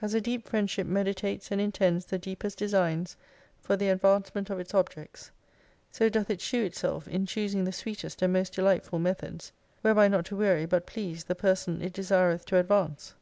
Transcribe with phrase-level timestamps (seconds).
[0.00, 3.16] As a deep friendship meditates and intends the deepest designs
[3.60, 5.32] for the advancement of its objects,
[5.90, 9.50] so doth it shew itself in choosing the sweetest and most delightful methods,
[9.80, 13.16] whereby not to weary but please the person it desireth to advance.